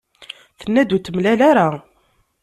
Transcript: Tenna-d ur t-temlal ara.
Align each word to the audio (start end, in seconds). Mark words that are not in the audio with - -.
Tenna-d 0.59 0.93
ur 0.95 1.01
t-temlal 1.01 1.41
ara. 1.49 1.67